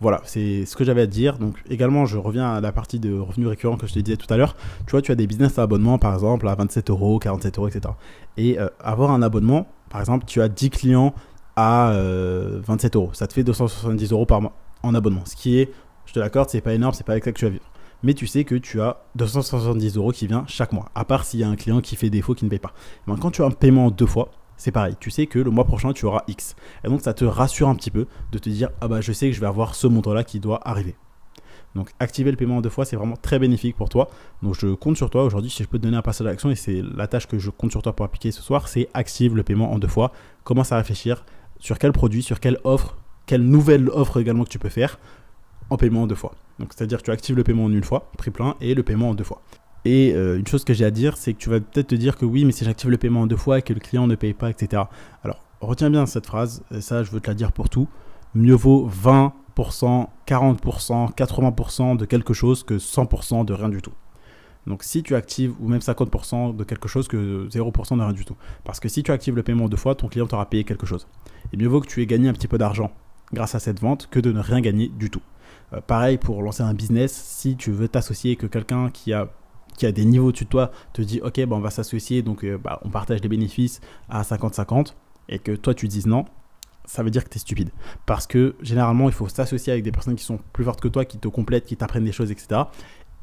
Voilà, 0.02 0.20
c'est 0.26 0.66
ce 0.66 0.76
que 0.76 0.84
j'avais 0.84 1.04
à 1.04 1.06
dire. 1.06 1.38
Donc 1.38 1.58
également, 1.70 2.08
je 2.08 2.18
reviens 2.18 2.54
à 2.54 2.60
la 2.60 2.72
partie 2.72 3.00
de 3.00 3.16
revenus 3.20 3.48
récurrents 3.48 3.78
que 3.78 3.86
je 3.86 3.94
te 3.94 4.00
disais 4.00 4.18
tout 4.18 4.32
à 4.34 4.38
l'heure. 4.38 4.56
Tu 4.88 4.92
vois, 4.92 5.04
tu 5.04 5.12
as 5.12 5.16
des 5.16 5.28
business 5.28 5.60
à 5.60 5.62
abonnement, 5.62 6.00
par 6.00 6.16
exemple, 6.16 6.48
à 6.48 6.56
27 6.56 6.90
euros, 6.90 7.20
47 7.20 7.60
euros, 7.60 7.68
etc. 7.68 7.94
Et 8.36 8.60
euh, 8.60 8.68
avoir 8.80 9.12
un 9.12 9.22
abonnement, 9.22 9.68
par 9.90 10.02
exemple, 10.02 10.26
tu 10.26 10.42
as 10.42 10.50
10 10.50 10.72
clients 10.72 11.14
à 11.56 11.92
27 11.94 12.96
euh, 12.96 13.00
euros. 13.00 13.10
Ça 13.14 13.28
te 13.28 13.34
fait 13.34 13.44
270 13.44 14.12
euros 14.12 14.26
par 14.26 14.42
mois 14.42 14.54
en 14.84 14.96
abonnement. 14.96 15.24
Ce 15.26 15.36
qui 15.36 15.60
est 15.60 15.72
je 16.06 16.14
te 16.14 16.20
l'accorde, 16.20 16.50
c'est 16.50 16.62
pas 16.62 16.74
énorme, 16.74 16.94
c'est 16.94 17.06
pas 17.06 17.14
avec 17.14 17.24
ça 17.24 17.32
que 17.32 17.38
tu 17.40 17.46
vas 17.46 17.52
vivre. 17.52 17.64
Mais 18.04 18.14
tu 18.14 18.28
sais 18.28 18.44
que 18.44 18.56
tu 18.56 18.82
as 18.82 18.98
270 19.16 19.96
euros 19.98 20.12
qui 20.12 20.28
vient 20.28 20.44
chaque 20.48 20.74
mois, 20.74 20.90
à 20.96 21.06
part 21.06 21.24
s'il 21.24 21.40
y 21.40 21.44
a 21.44 21.48
un 21.48 21.56
client 21.56 21.82
qui 21.82 21.96
fait 21.96 22.10
défaut, 22.10 22.34
qui 22.34 22.46
ne 22.46 22.50
paye 22.50 22.60
pas. 22.60 22.74
quand 23.06 23.32
tu 23.32 23.44
as 23.44 23.46
un 23.46 23.52
paiement 23.52 23.92
deux 23.92 24.08
fois, 24.08 24.32
c'est 24.58 24.72
pareil. 24.72 24.96
Tu 25.00 25.10
sais 25.10 25.26
que 25.26 25.40
le 25.40 25.52
mois 25.52 25.66
prochain, 25.66 25.94
tu 25.94 26.06
auras 26.06 26.24
X. 26.28 26.56
Et 26.84 26.90
donc, 26.90 27.02
ça 27.02 27.14
te 27.14 27.26
rassure 27.26 27.70
un 27.70 27.76
petit 27.76 27.92
peu 27.92 28.08
de 28.32 28.38
te 28.38 28.50
dire, 28.50 28.70
ah 28.82 28.88
bah, 28.88 29.02
je 29.02 29.12
sais 29.12 29.28
que 29.30 29.36
je 29.36 29.40
vais 29.40 29.48
avoir 29.48 29.74
ce 29.74 29.88
montant-là 29.88 30.24
qui 30.24 30.40
doit 30.40 30.60
arriver. 30.68 30.96
Donc, 31.74 31.92
activer 32.00 32.32
le 32.32 32.38
paiement 32.38 32.62
deux 32.62 32.70
fois, 32.70 32.86
c'est 32.86 32.96
vraiment 32.96 33.16
très 33.16 33.40
bénéfique 33.40 33.76
pour 33.76 33.90
toi. 33.90 34.10
Donc, 34.44 34.56
je 34.60 34.68
compte 34.74 34.98
sur 34.98 35.10
toi 35.10 35.24
aujourd'hui. 35.24 35.50
Si 35.50 35.64
je 35.64 35.68
peux 35.68 35.80
te 35.80 35.84
donner 35.84 35.98
un 35.98 36.02
passage 36.02 36.28
d'action, 36.28 36.52
et 36.52 36.56
c'est 36.56 36.82
la 36.82 37.08
tâche 37.08 37.28
que 37.28 37.40
je 37.40 37.50
compte 37.50 37.72
sur 37.72 37.82
toi 37.82 37.96
pour 37.96 38.06
appliquer 38.06 38.32
ce 38.32 38.42
soir, 38.42 38.68
c'est 38.68 38.90
active 38.94 39.36
le 39.36 39.44
paiement 39.44 39.72
en 39.72 39.80
deux 39.80 39.88
fois. 39.88 40.12
Commence 40.44 40.72
à 40.72 40.78
réfléchir 40.78 41.24
sur 41.62 41.80
quel 41.80 41.94
produit, 41.94 42.22
sur 42.22 42.42
quelle 42.42 42.60
offre, 42.66 42.98
quelle 43.26 43.44
nouvelle 43.44 43.88
offre 43.90 44.20
également 44.20 44.44
que 44.44 44.50
tu 44.50 44.60
peux 44.60 44.70
faire 44.70 45.00
en 45.70 45.78
paiement 45.78 46.04
en 46.04 46.08
deux 46.08 46.16
fois. 46.16 46.34
Donc 46.60 46.74
c'est-à-dire 46.76 46.98
que 46.98 47.04
tu 47.04 47.12
actives 47.12 47.38
le 47.38 47.44
paiement 47.44 47.64
en 47.64 47.72
une 47.72 47.84
fois, 47.84 48.12
prix 48.18 48.32
plein, 48.32 48.56
et 48.60 48.76
le 48.76 48.84
paiement 48.84 49.12
en 49.12 49.14
deux 49.14 49.24
fois. 49.24 49.42
Et 49.86 50.14
euh, 50.14 50.38
une 50.38 50.46
chose 50.46 50.64
que 50.66 50.74
j'ai 50.74 50.86
à 50.86 50.92
dire, 50.92 51.16
c'est 51.18 51.34
que 51.34 51.38
tu 51.38 51.50
vas 51.50 51.60
peut-être 51.60 51.88
te 51.88 51.96
dire 51.96 52.18
que 52.18 52.26
oui, 52.26 52.44
mais 52.44 52.52
si 52.52 52.66
j'active 52.66 52.90
le 52.90 52.98
paiement 52.98 53.22
en 53.22 53.28
deux 53.28 53.38
fois 53.38 53.60
et 53.60 53.62
que 53.62 53.74
le 53.74 53.80
client 53.80 54.06
ne 54.06 54.16
paye 54.16 54.34
pas, 54.34 54.50
etc. 54.50 54.84
Alors, 55.24 55.44
retiens 55.62 55.90
bien 55.90 56.06
cette 56.06 56.26
phrase, 56.26 56.64
et 56.76 56.82
ça, 56.82 57.04
je 57.04 57.12
veux 57.12 57.20
te 57.20 57.28
la 57.28 57.36
dire 57.36 57.52
pour 57.52 57.70
tout. 57.70 57.88
Mieux 58.36 58.54
vaut 58.54 58.90
20%, 58.90 59.32
40%, 60.28 61.16
80% 61.16 61.98
de 61.98 62.06
quelque 62.06 62.34
chose 62.34 62.64
que 62.64 62.76
100% 62.76 63.46
de 63.46 63.54
rien 63.54 63.70
du 63.70 63.82
tout. 63.82 63.94
Donc 64.68 64.84
si 64.84 65.04
tu 65.04 65.16
actives, 65.16 65.54
ou 65.60 65.68
même 65.68 65.80
50% 65.80 66.56
de 66.56 66.64
quelque 66.64 66.88
chose 66.88 67.08
que 67.08 67.48
0% 67.50 67.98
de 67.98 68.04
rien 68.04 68.14
du 68.14 68.26
tout. 68.26 68.36
Parce 68.64 68.80
que 68.80 68.90
si 68.90 69.04
tu 69.04 69.12
actives 69.12 69.36
le 69.36 69.44
paiement 69.44 69.68
deux 69.68 69.78
fois, 69.78 69.96
ton 69.96 70.08
client 70.08 70.28
t'aura 70.28 70.50
payé 70.50 70.64
quelque 70.64 70.86
chose. 70.86 71.08
Et 71.52 71.58
mieux 71.58 71.68
vaut 71.68 71.82
que 71.82 71.88
tu 71.88 72.02
aies 72.02 72.06
gagné 72.06 72.30
un 72.30 72.34
petit 72.34 72.48
peu 72.48 72.58
d'argent 72.58 72.92
grâce 73.34 73.56
à 73.56 73.60
cette 73.60 73.80
vente 73.80 74.08
que 74.12 74.20
de 74.20 74.32
ne 74.32 74.40
rien 74.40 74.62
gagner 74.62 74.88
du 74.88 75.10
tout. 75.10 75.22
Euh, 75.74 75.82
pareil 75.82 76.18
pour 76.18 76.42
lancer 76.42 76.64
un 76.64 76.74
business, 76.74 77.14
si 77.14 77.56
tu 77.56 77.72
veux 77.72 77.88
t'associer 77.88 78.36
que 78.36 78.48
quelqu'un 78.48 78.90
qui 78.90 79.14
a 79.14 79.30
qui 79.78 79.86
a 79.86 79.92
des 79.94 80.04
niveaux 80.04 80.28
au-dessus 80.28 80.44
de 80.44 80.50
toi 80.50 80.72
te 80.92 81.02
dit 81.02 81.22
ok 81.24 81.46
bah, 81.46 81.56
on 81.56 81.62
va 81.62 81.70
s'associer 81.70 82.22
donc 82.22 82.44
euh, 82.44 82.58
bah, 82.58 82.82
on 82.84 82.90
partage 82.90 83.22
les 83.22 83.30
bénéfices 83.30 83.80
à 84.10 84.22
50-50 84.22 84.94
et 85.30 85.40
que 85.40 85.54
toi 85.54 85.74
tu 85.74 85.88
dises 85.88 86.08
non 86.08 86.26
ça 86.84 87.04
veut 87.04 87.10
dire 87.10 87.24
que 87.24 87.30
tu 87.30 87.38
es 87.38 87.40
stupide 87.40 87.70
parce 88.06 88.28
que 88.28 88.56
généralement 88.62 89.08
il 89.08 89.14
faut 89.14 89.30
s'associer 89.30 89.72
avec 89.72 89.86
des 89.86 89.94
personnes 89.94 90.16
qui 90.16 90.26
sont 90.26 90.40
plus 90.52 90.66
fortes 90.66 90.82
que 90.82 90.90
toi 90.90 91.06
qui 91.06 91.20
te 91.20 91.30
complètent 91.30 91.66
qui 91.66 91.78
t'apprennent 91.78 92.04
des 92.04 92.12
choses 92.12 92.32
etc 92.32 92.64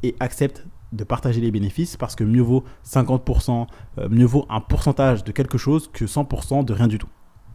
et 0.02 0.16
accepte 0.20 0.64
de 0.92 1.04
partager 1.04 1.40
les 1.40 1.50
bénéfices 1.50 1.96
parce 1.96 2.14
que 2.14 2.24
mieux 2.24 2.42
vaut 2.42 2.64
50% 2.86 3.66
euh, 3.98 4.08
mieux 4.08 4.24
vaut 4.24 4.46
un 4.48 4.60
pourcentage 4.60 5.24
de 5.24 5.32
quelque 5.32 5.58
chose 5.58 5.90
que 5.92 6.06
100% 6.06 6.64
de 6.64 6.72
rien 6.72 6.88
du 6.88 6.98
tout 6.98 7.08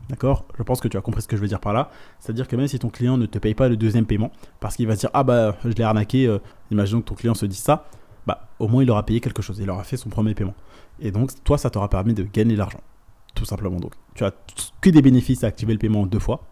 D'accord? 0.09 0.45
Je 0.57 0.63
pense 0.63 0.81
que 0.81 0.87
tu 0.87 0.97
as 0.97 1.01
compris 1.01 1.21
ce 1.21 1.27
que 1.27 1.37
je 1.37 1.41
veux 1.41 1.47
dire 1.47 1.59
par 1.59 1.73
là. 1.73 1.89
C'est-à-dire 2.19 2.47
que 2.47 2.55
même 2.55 2.67
si 2.67 2.77
ton 2.77 2.89
client 2.89 3.17
ne 3.17 3.25
te 3.25 3.39
paye 3.39 3.53
pas 3.53 3.69
le 3.69 3.77
deuxième 3.77 4.05
paiement, 4.05 4.31
parce 4.59 4.75
qu'il 4.75 4.85
va 4.87 4.95
se 4.95 5.01
dire 5.01 5.09
Ah 5.13 5.23
bah 5.23 5.55
je 5.63 5.69
l'ai 5.69 5.83
arnaqué, 5.83 6.27
euh, 6.27 6.39
imaginons 6.71 7.01
que 7.01 7.05
ton 7.05 7.15
client 7.15 7.33
se 7.33 7.45
dise 7.45 7.59
ça, 7.59 7.87
bah 8.27 8.49
au 8.59 8.67
moins 8.67 8.83
il 8.83 8.91
aura 8.91 9.05
payé 9.05 9.21
quelque 9.21 9.41
chose, 9.41 9.59
il 9.59 9.69
aura 9.69 9.83
fait 9.83 9.97
son 9.97 10.09
premier 10.09 10.33
paiement. 10.33 10.55
Et 10.99 11.11
donc 11.11 11.31
toi 11.43 11.57
ça 11.57 11.69
t'aura 11.69 11.89
permis 11.89 12.13
de 12.13 12.23
gagner 12.23 12.53
de 12.53 12.59
l'argent. 12.59 12.81
Tout 13.33 13.45
simplement 13.45 13.79
donc. 13.79 13.93
Tu 14.13 14.23
as 14.25 14.33
que 14.81 14.89
des 14.89 15.01
bénéfices 15.01 15.43
à 15.43 15.47
activer 15.47 15.73
le 15.73 15.79
paiement 15.79 16.05
deux 16.05 16.19
fois. 16.19 16.43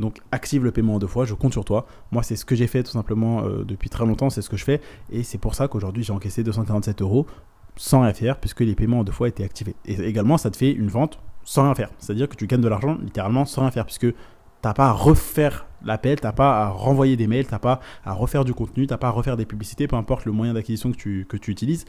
Donc 0.00 0.18
active 0.32 0.64
le 0.64 0.70
paiement 0.70 0.98
deux 0.98 1.06
fois, 1.06 1.24
je 1.24 1.34
compte 1.34 1.52
sur 1.52 1.64
toi. 1.64 1.86
Moi 2.12 2.22
c'est 2.22 2.36
ce 2.36 2.44
que 2.44 2.54
j'ai 2.54 2.66
fait 2.66 2.82
tout 2.82 2.92
simplement 2.92 3.44
euh, 3.44 3.64
depuis 3.64 3.90
très 3.90 4.06
longtemps, 4.06 4.30
c'est 4.30 4.42
ce 4.42 4.48
que 4.48 4.56
je 4.56 4.64
fais. 4.64 4.80
Et 5.10 5.22
c'est 5.22 5.38
pour 5.38 5.54
ça 5.54 5.68
qu'aujourd'hui 5.68 6.02
j'ai 6.02 6.12
encaissé 6.12 6.42
247 6.42 7.02
euros 7.02 7.26
sans 7.76 8.02
rien 8.02 8.12
faire 8.12 8.38
puisque 8.38 8.60
les 8.60 8.74
paiements 8.74 9.04
deux 9.04 9.12
fois 9.12 9.28
étaient 9.28 9.44
activés. 9.44 9.74
Et 9.84 10.00
également 10.02 10.38
ça 10.38 10.50
te 10.50 10.56
fait 10.56 10.72
une 10.72 10.88
vente 10.88 11.18
sans 11.48 11.62
rien 11.62 11.74
faire. 11.74 11.90
C'est-à-dire 11.98 12.28
que 12.28 12.36
tu 12.36 12.46
gagnes 12.46 12.60
de 12.60 12.68
l'argent 12.68 12.98
littéralement 13.00 13.46
sans 13.46 13.62
rien 13.62 13.70
faire, 13.70 13.86
puisque 13.86 14.06
t'as 14.60 14.74
pas 14.74 14.88
à 14.88 14.92
refaire 14.92 15.66
l'appel, 15.82 16.20
t'as 16.20 16.32
pas 16.32 16.62
à 16.62 16.68
renvoyer 16.68 17.16
des 17.16 17.26
mails, 17.26 17.46
t'as 17.46 17.58
pas 17.58 17.80
à 18.04 18.12
refaire 18.12 18.44
du 18.44 18.52
contenu, 18.52 18.86
t'as 18.86 18.98
pas 18.98 19.08
à 19.08 19.10
refaire 19.10 19.38
des 19.38 19.46
publicités, 19.46 19.88
peu 19.88 19.96
importe 19.96 20.26
le 20.26 20.32
moyen 20.32 20.52
d'acquisition 20.52 20.92
que 20.92 20.96
tu, 20.98 21.26
que 21.26 21.38
tu 21.38 21.50
utilises. 21.50 21.86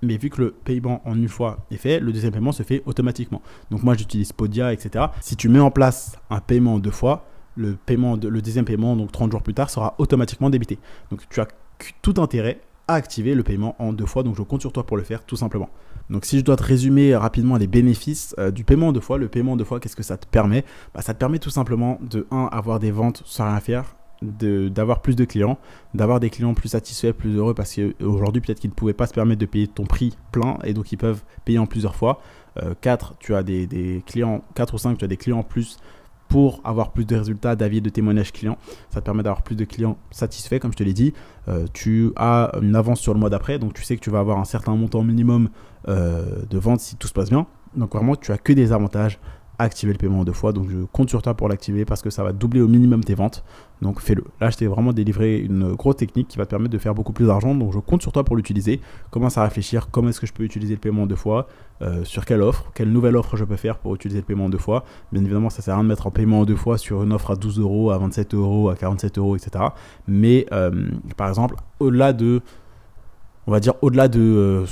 Mais 0.00 0.16
vu 0.16 0.30
que 0.30 0.40
le 0.40 0.50
paiement 0.50 1.02
en 1.04 1.14
une 1.14 1.28
fois 1.28 1.66
est 1.70 1.76
fait, 1.76 2.00
le 2.00 2.10
deuxième 2.10 2.32
paiement 2.32 2.52
se 2.52 2.62
fait 2.62 2.82
automatiquement. 2.86 3.42
Donc 3.70 3.82
moi 3.82 3.94
j'utilise 3.94 4.32
Podia, 4.32 4.72
etc. 4.72 5.06
Si 5.20 5.36
tu 5.36 5.50
mets 5.50 5.60
en 5.60 5.70
place 5.70 6.18
un 6.30 6.40
paiement 6.40 6.78
deux 6.78 6.90
fois, 6.90 7.26
le, 7.56 7.74
paiement 7.74 8.16
le 8.16 8.42
deuxième 8.42 8.64
paiement, 8.64 8.96
donc 8.96 9.12
30 9.12 9.32
jours 9.32 9.42
plus 9.42 9.54
tard, 9.54 9.70
sera 9.70 9.94
automatiquement 9.98 10.50
débité. 10.50 10.78
Donc 11.10 11.22
tu 11.28 11.40
as 11.40 11.48
tout 12.02 12.14
intérêt 12.18 12.60
à 12.88 12.94
activer 12.94 13.34
le 13.34 13.42
paiement 13.42 13.74
en 13.78 13.92
deux 13.92 14.06
fois. 14.06 14.22
Donc 14.22 14.36
je 14.36 14.42
compte 14.42 14.60
sur 14.60 14.72
toi 14.72 14.86
pour 14.86 14.96
le 14.96 15.02
faire 15.02 15.24
tout 15.24 15.36
simplement. 15.36 15.68
Donc 16.10 16.24
si 16.24 16.38
je 16.38 16.44
dois 16.44 16.56
te 16.56 16.62
résumer 16.62 17.16
rapidement 17.16 17.56
les 17.56 17.66
bénéfices 17.66 18.34
euh, 18.38 18.50
du 18.50 18.64
paiement 18.64 18.92
deux 18.92 19.00
fois, 19.00 19.18
le 19.18 19.28
paiement 19.28 19.56
deux 19.56 19.64
fois, 19.64 19.80
qu'est-ce 19.80 19.96
que 19.96 20.02
ça 20.02 20.16
te 20.16 20.26
permet? 20.26 20.64
Bah, 20.94 21.02
Ça 21.02 21.14
te 21.14 21.18
permet 21.18 21.38
tout 21.38 21.50
simplement 21.50 21.98
de 22.00 22.26
1 22.30 22.48
avoir 22.52 22.78
des 22.78 22.92
ventes 22.92 23.22
sans 23.26 23.46
rien 23.46 23.60
faire, 23.60 23.96
d'avoir 24.22 25.02
plus 25.02 25.16
de 25.16 25.24
clients, 25.24 25.58
d'avoir 25.94 26.20
des 26.20 26.30
clients 26.30 26.54
plus 26.54 26.68
satisfaits, 26.68 27.12
plus 27.12 27.36
heureux 27.36 27.54
parce 27.54 27.74
qu'aujourd'hui 27.74 28.40
peut-être 28.40 28.60
qu'ils 28.60 28.70
ne 28.70 28.74
pouvaient 28.74 28.94
pas 28.94 29.06
se 29.06 29.12
permettre 29.12 29.40
de 29.40 29.46
payer 29.46 29.66
ton 29.66 29.84
prix 29.84 30.16
plein 30.30 30.58
et 30.64 30.72
donc 30.72 30.92
ils 30.92 30.96
peuvent 30.96 31.22
payer 31.44 31.58
en 31.58 31.66
plusieurs 31.66 31.96
fois. 31.96 32.20
4, 32.80 33.10
euh, 33.10 33.14
tu 33.18 33.34
as 33.34 33.42
des, 33.42 33.66
des, 33.66 34.02
clients, 34.06 34.42
4 34.54 34.74
ou 34.74 34.78
5, 34.78 34.96
tu 34.96 35.04
as 35.04 35.08
des 35.08 35.18
clients 35.18 35.42
plus 35.42 35.78
pour 36.28 36.60
avoir 36.64 36.92
plus 36.92 37.04
de 37.04 37.16
résultats 37.16 37.56
d'avis 37.56 37.80
de 37.80 37.88
témoignages 37.88 38.32
clients. 38.32 38.58
Ça 38.90 39.00
te 39.00 39.04
permet 39.04 39.22
d'avoir 39.22 39.42
plus 39.42 39.56
de 39.56 39.64
clients 39.64 39.96
satisfaits, 40.10 40.58
comme 40.58 40.72
je 40.72 40.76
te 40.76 40.82
l'ai 40.82 40.92
dit. 40.92 41.12
Euh, 41.48 41.66
tu 41.72 42.12
as 42.16 42.52
une 42.60 42.74
avance 42.74 43.00
sur 43.00 43.14
le 43.14 43.20
mois 43.20 43.30
d'après, 43.30 43.58
donc 43.58 43.74
tu 43.74 43.82
sais 43.82 43.96
que 43.96 44.02
tu 44.02 44.10
vas 44.10 44.18
avoir 44.18 44.38
un 44.38 44.44
certain 44.44 44.74
montant 44.74 45.02
minimum 45.02 45.48
euh, 45.88 46.42
de 46.48 46.58
vente 46.58 46.80
si 46.80 46.96
tout 46.96 47.08
se 47.08 47.12
passe 47.12 47.30
bien. 47.30 47.46
Donc 47.76 47.94
vraiment, 47.94 48.16
tu 48.16 48.32
as 48.32 48.38
que 48.38 48.52
des 48.52 48.72
avantages 48.72 49.18
activer 49.58 49.92
le 49.92 49.98
paiement 49.98 50.20
en 50.20 50.24
deux 50.24 50.32
fois. 50.32 50.52
Donc 50.52 50.68
je 50.68 50.78
compte 50.92 51.08
sur 51.08 51.22
toi 51.22 51.34
pour 51.34 51.48
l'activer 51.48 51.84
parce 51.84 52.02
que 52.02 52.10
ça 52.10 52.22
va 52.22 52.32
doubler 52.32 52.60
au 52.60 52.68
minimum 52.68 53.04
tes 53.04 53.14
ventes. 53.14 53.44
Donc 53.82 54.00
fais-le. 54.00 54.24
Là, 54.40 54.50
je 54.50 54.56
t'ai 54.56 54.66
vraiment 54.66 54.92
délivré 54.92 55.38
une 55.38 55.74
grosse 55.74 55.96
technique 55.96 56.28
qui 56.28 56.38
va 56.38 56.46
te 56.46 56.50
permettre 56.50 56.72
de 56.72 56.78
faire 56.78 56.94
beaucoup 56.94 57.12
plus 57.12 57.26
d'argent. 57.26 57.54
Donc 57.54 57.72
je 57.72 57.78
compte 57.78 58.02
sur 58.02 58.12
toi 58.12 58.24
pour 58.24 58.36
l'utiliser. 58.36 58.80
Commence 59.10 59.38
à 59.38 59.44
réfléchir 59.44 59.90
comment 59.90 60.08
est-ce 60.08 60.20
que 60.20 60.26
je 60.26 60.32
peux 60.32 60.44
utiliser 60.44 60.74
le 60.74 60.80
paiement 60.80 61.02
en 61.02 61.06
deux 61.06 61.16
fois, 61.16 61.48
euh, 61.82 62.04
sur 62.04 62.24
quelle 62.24 62.42
offre, 62.42 62.70
quelle 62.74 62.90
nouvelle 62.90 63.16
offre 63.16 63.36
je 63.36 63.44
peux 63.44 63.56
faire 63.56 63.78
pour 63.78 63.94
utiliser 63.94 64.20
le 64.20 64.26
paiement 64.26 64.46
en 64.46 64.48
deux 64.48 64.58
fois. 64.58 64.84
Bien 65.12 65.22
évidemment, 65.22 65.50
ça 65.50 65.62
sert 65.62 65.74
à 65.74 65.76
rien 65.76 65.84
de 65.84 65.88
mettre 65.88 66.06
en 66.06 66.10
paiement 66.10 66.40
en 66.40 66.44
deux 66.44 66.56
fois 66.56 66.78
sur 66.78 67.02
une 67.02 67.12
offre 67.12 67.30
à 67.30 67.36
12 67.36 67.60
euros, 67.60 67.90
à 67.90 67.98
27 67.98 68.34
euros, 68.34 68.70
à 68.70 68.76
47 68.76 69.18
euros, 69.18 69.36
etc. 69.36 69.64
Mais 70.06 70.46
euh, 70.52 70.88
par 71.16 71.28
exemple, 71.28 71.56
au-delà 71.80 72.12
de, 72.12 72.40
on 73.46 73.52
va 73.52 73.60
dire 73.60 73.74
au-delà 73.82 74.08
de 74.08 74.64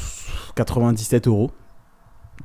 97 0.54 1.26
euh, 1.26 1.30
euros, 1.30 1.50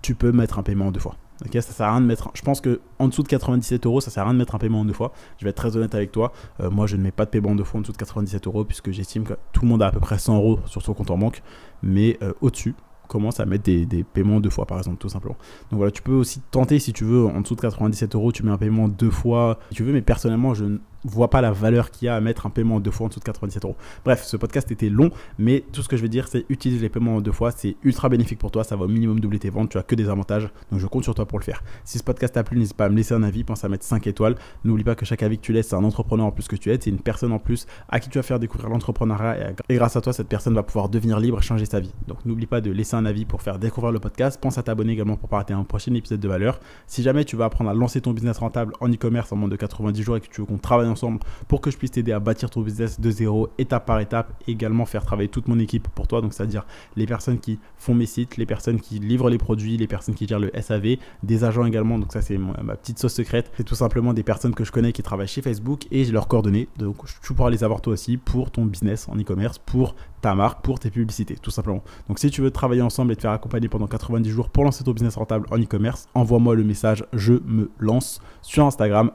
tu 0.01 0.15
peux 0.15 0.31
mettre 0.31 0.59
un 0.59 0.63
paiement 0.63 0.87
en 0.87 0.91
deux 0.91 0.99
fois. 0.99 1.15
Ça 1.51 1.61
sert 1.61 1.85
à 1.87 1.91
rien 1.91 2.01
de 2.01 2.05
mettre. 2.05 2.31
Je 2.33 2.41
pense 2.41 2.61
que 2.61 2.81
en 2.99 3.07
dessous 3.07 3.23
de 3.23 3.27
97 3.27 3.85
euros, 3.85 4.01
ça 4.01 4.11
sert 4.11 4.23
à 4.23 4.25
rien 4.25 4.33
de 4.33 4.39
mettre 4.39 4.55
un 4.55 4.59
paiement 4.59 4.81
en 4.81 4.85
deux 4.85 4.93
fois. 4.93 5.13
Je 5.37 5.45
vais 5.45 5.51
être 5.51 5.55
très 5.57 5.75
honnête 5.77 5.95
avec 5.95 6.11
toi. 6.11 6.33
Euh, 6.59 6.69
moi, 6.69 6.85
je 6.85 6.97
ne 6.97 7.01
mets 7.01 7.11
pas 7.11 7.25
de 7.25 7.29
paiement 7.29 7.51
en 7.51 7.55
deux 7.55 7.63
fois 7.63 7.79
en 7.79 7.81
dessous 7.81 7.93
de 7.93 7.97
97 7.97 8.47
euros 8.47 8.65
puisque 8.65 8.91
j'estime 8.91 9.23
que 9.23 9.33
tout 9.53 9.61
le 9.61 9.67
monde 9.67 9.81
a 9.81 9.87
à 9.87 9.91
peu 9.91 9.99
près 9.99 10.17
100 10.17 10.35
euros 10.35 10.59
sur 10.65 10.81
son 10.81 10.93
compte 10.93 11.11
en 11.11 11.17
banque. 11.17 11.41
Mais 11.81 12.17
euh, 12.21 12.33
au-dessus, 12.41 12.75
commence 13.07 13.39
à 13.39 13.45
mettre 13.45 13.63
des, 13.63 13.85
des, 13.85 14.03
paiements 14.03 14.39
deux 14.39 14.49
fois, 14.49 14.65
par 14.65 14.77
exemple, 14.77 14.97
tout 14.97 15.09
simplement. 15.09 15.35
Donc 15.71 15.77
voilà, 15.77 15.91
tu 15.91 16.01
peux 16.01 16.13
aussi 16.13 16.41
tenter 16.51 16.79
si 16.79 16.93
tu 16.93 17.03
veux 17.05 17.25
en 17.25 17.41
dessous 17.41 17.55
de 17.55 17.61
97 17.61 18.15
euros, 18.15 18.31
tu 18.31 18.43
mets 18.43 18.51
un 18.51 18.57
paiement 18.57 18.87
deux 18.87 19.09
fois 19.09 19.59
si 19.69 19.75
tu 19.75 19.83
veux. 19.83 19.91
Mais 19.91 20.01
personnellement, 20.01 20.53
je 20.53 20.65
vois 21.03 21.29
pas 21.29 21.41
la 21.41 21.51
valeur 21.51 21.91
qu'il 21.91 22.07
y 22.07 22.09
a 22.09 22.15
à 22.15 22.21
mettre 22.21 22.45
un 22.45 22.49
paiement 22.49 22.75
en 22.75 22.79
deux 22.79 22.91
fois 22.91 23.05
en 23.05 23.09
dessous 23.09 23.19
de 23.19 23.25
97 23.25 23.65
euros. 23.65 23.75
Bref, 24.05 24.23
ce 24.23 24.37
podcast 24.37 24.71
était 24.71 24.89
long, 24.89 25.11
mais 25.37 25.63
tout 25.71 25.81
ce 25.81 25.89
que 25.89 25.97
je 25.97 26.01
vais 26.01 26.09
dire, 26.09 26.27
c'est 26.27 26.45
utiliser 26.49 26.81
les 26.81 26.89
paiements 26.89 27.17
en 27.17 27.21
deux 27.21 27.31
fois. 27.31 27.51
C'est 27.51 27.75
ultra 27.83 28.09
bénéfique 28.09 28.39
pour 28.39 28.51
toi. 28.51 28.63
Ça 28.63 28.75
va 28.75 28.85
au 28.85 28.87
minimum 28.87 29.19
doubler 29.19 29.39
tes 29.39 29.49
ventes. 29.49 29.69
Tu 29.69 29.77
as 29.77 29.83
que 29.83 29.95
des 29.95 30.09
avantages. 30.09 30.49
Donc 30.71 30.79
je 30.79 30.87
compte 30.87 31.03
sur 31.03 31.15
toi 31.15 31.25
pour 31.25 31.39
le 31.39 31.43
faire. 31.43 31.63
Si 31.83 31.97
ce 31.97 32.03
podcast 32.03 32.33
t'a 32.33 32.43
plu, 32.43 32.57
n'hésite 32.57 32.75
pas 32.75 32.85
à 32.85 32.89
me 32.89 32.95
laisser 32.95 33.13
un 33.13 33.23
avis. 33.23 33.43
Pense 33.43 33.63
à 33.63 33.69
mettre 33.69 33.85
5 33.85 34.05
étoiles. 34.07 34.35
N'oublie 34.63 34.83
pas 34.83 34.95
que 34.95 35.05
chaque 35.05 35.23
avis 35.23 35.37
que 35.37 35.43
tu 35.43 35.53
laisses, 35.53 35.69
c'est 35.69 35.75
un 35.75 35.83
entrepreneur 35.83 36.25
en 36.25 36.31
plus 36.31 36.47
que 36.47 36.55
tu 36.55 36.71
aides. 36.71 36.83
C'est 36.83 36.89
une 36.89 36.99
personne 36.99 37.31
en 37.31 37.39
plus 37.39 37.65
à 37.87 37.99
qui 37.99 38.09
tu 38.09 38.17
vas 38.17 38.23
faire 38.23 38.39
découvrir 38.39 38.69
l'entrepreneuriat. 38.69 39.53
Et 39.69 39.75
grâce 39.75 39.95
à 39.95 40.01
toi, 40.01 40.13
cette 40.13 40.27
personne 40.27 40.53
va 40.53 40.63
pouvoir 40.63 40.89
devenir 40.89 41.19
libre 41.19 41.39
et 41.39 41.41
changer 41.41 41.65
sa 41.65 41.79
vie. 41.79 41.93
Donc 42.07 42.25
n'oublie 42.25 42.47
pas 42.47 42.61
de 42.61 42.71
laisser 42.71 42.95
un 42.95 43.05
avis 43.05 43.25
pour 43.25 43.41
faire 43.41 43.59
découvrir 43.59 43.91
le 43.91 43.99
podcast. 43.99 44.39
Pense 44.41 44.57
à 44.57 44.63
t'abonner 44.63 44.93
également 44.93 45.15
pour 45.15 45.29
pas 45.29 45.37
rater 45.37 45.53
un 45.53 45.63
prochain 45.63 45.93
épisode 45.93 46.19
de 46.19 46.27
valeur. 46.27 46.59
Si 46.87 47.03
jamais 47.03 47.25
tu 47.25 47.35
vas 47.35 47.45
apprendre 47.45 47.69
à 47.69 47.73
lancer 47.73 48.01
ton 48.01 48.13
business 48.13 48.37
rentable 48.37 48.73
en 48.79 48.89
e-commerce 48.89 49.31
en 49.31 49.35
moins 49.35 49.49
de 49.49 49.55
90 49.55 50.03
jours 50.03 50.17
et 50.17 50.21
que 50.21 50.27
tu 50.27 50.41
veux 50.41 50.47
qu'on 50.47 50.57
travaille 50.57 50.88
ensemble 50.89 51.19
pour 51.47 51.61
que 51.61 51.71
je 51.71 51.77
puisse 51.77 51.91
t'aider 51.91 52.11
à 52.11 52.19
bâtir 52.19 52.49
ton 52.49 52.61
business 52.61 52.99
de 52.99 53.09
zéro, 53.11 53.49
étape 53.57 53.85
par 53.85 53.99
étape, 53.99 54.33
également 54.47 54.85
faire 54.85 55.05
travailler 55.05 55.29
toute 55.29 55.47
mon 55.47 55.59
équipe 55.59 55.87
pour 55.89 56.07
toi. 56.07 56.21
Donc 56.21 56.33
c'est-à-dire 56.33 56.65
les 56.95 57.05
personnes 57.05 57.39
qui 57.39 57.59
font 57.77 57.93
mes 57.93 58.05
sites, 58.05 58.37
les 58.37 58.45
personnes 58.45 58.79
qui 58.79 58.99
livrent 58.99 59.29
les 59.29 59.37
produits, 59.37 59.77
les 59.77 59.87
personnes 59.87 60.15
qui 60.15 60.27
gèrent 60.27 60.39
le 60.39 60.51
SAV, 60.59 60.97
des 61.23 61.43
agents 61.43 61.65
également. 61.65 61.99
Donc 61.99 62.13
ça 62.13 62.21
c'est 62.21 62.37
ma 62.37 62.75
petite 62.75 62.99
sauce 62.99 63.13
secrète. 63.13 63.51
C'est 63.57 63.63
tout 63.63 63.75
simplement 63.75 64.13
des 64.13 64.23
personnes 64.23 64.53
que 64.53 64.63
je 64.63 64.71
connais 64.71 64.91
qui 64.91 65.03
travaillent 65.03 65.27
chez 65.27 65.41
Facebook 65.41 65.87
et 65.91 66.03
j'ai 66.03 66.11
leurs 66.11 66.27
coordonnées. 66.27 66.67
Donc 66.77 66.97
tu 67.21 67.33
pourras 67.33 67.49
les 67.49 67.63
avoir 67.63 67.81
toi 67.81 67.93
aussi 67.93 68.17
pour 68.17 68.51
ton 68.51 68.65
business 68.65 69.07
en 69.09 69.17
e-commerce, 69.17 69.57
pour 69.57 69.95
ta 70.21 70.35
marque, 70.35 70.63
pour 70.63 70.79
tes 70.79 70.89
publicités, 70.89 71.35
tout 71.35 71.51
simplement. 71.51 71.83
Donc 72.07 72.19
si 72.19 72.29
tu 72.29 72.41
veux 72.41 72.51
travailler 72.51 72.81
ensemble 72.81 73.13
et 73.13 73.15
te 73.15 73.21
faire 73.21 73.31
accompagner 73.31 73.69
pendant 73.69 73.87
90 73.87 74.29
jours 74.29 74.49
pour 74.49 74.63
lancer 74.63 74.83
ton 74.83 74.91
business 74.91 75.15
rentable 75.15 75.45
en 75.51 75.57
e-commerce, 75.57 76.07
envoie-moi 76.13 76.55
le 76.55 76.63
message 76.63 77.05
je 77.13 77.33
me 77.45 77.71
lance 77.79 78.21
sur 78.41 78.65
Instagram 78.65 79.11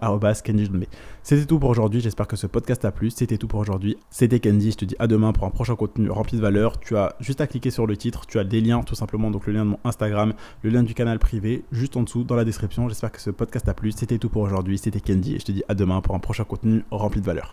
C'était 1.22 1.46
tout 1.46 1.58
pour 1.58 1.70
aujourd'hui, 1.70 2.00
j'espère 2.00 2.26
que 2.26 2.36
ce 2.36 2.46
podcast 2.46 2.82
t'a 2.82 2.92
plu, 2.92 3.10
c'était 3.10 3.38
tout 3.38 3.48
pour 3.48 3.60
aujourd'hui. 3.60 3.96
C'était 4.10 4.40
Candy, 4.40 4.72
je 4.72 4.76
te 4.76 4.84
dis 4.84 4.96
à 4.98 5.06
demain 5.06 5.32
pour 5.32 5.46
un 5.46 5.50
prochain 5.50 5.76
contenu 5.76 6.10
rempli 6.10 6.36
de 6.36 6.42
valeur. 6.42 6.78
Tu 6.80 6.96
as 6.96 7.14
juste 7.20 7.40
à 7.40 7.46
cliquer 7.46 7.70
sur 7.70 7.86
le 7.86 7.96
titre, 7.96 8.26
tu 8.26 8.38
as 8.38 8.44
des 8.44 8.60
liens 8.60 8.82
tout 8.82 8.94
simplement, 8.94 9.30
donc 9.30 9.46
le 9.46 9.52
lien 9.52 9.64
de 9.64 9.70
mon 9.70 9.78
Instagram, 9.84 10.34
le 10.62 10.70
lien 10.70 10.82
du 10.82 10.94
canal 10.94 11.18
privé, 11.18 11.64
juste 11.72 11.96
en 11.96 12.02
dessous 12.02 12.24
dans 12.24 12.36
la 12.36 12.44
description. 12.44 12.88
J'espère 12.88 13.12
que 13.12 13.20
ce 13.20 13.30
podcast 13.30 13.66
t'a 13.66 13.74
plu, 13.74 13.92
c'était 13.92 14.18
tout 14.18 14.28
pour 14.28 14.42
aujourd'hui, 14.42 14.78
c'était 14.78 15.00
Candy 15.00 15.36
et 15.36 15.38
je 15.38 15.44
te 15.44 15.52
dis 15.52 15.62
à 15.68 15.74
demain 15.74 16.00
pour 16.00 16.14
un 16.14 16.20
prochain 16.20 16.44
contenu 16.44 16.84
rempli 16.90 17.20
de 17.20 17.26
valeur. 17.26 17.52